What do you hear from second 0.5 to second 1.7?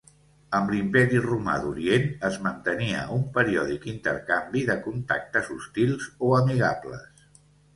Amb l'Imperi Romà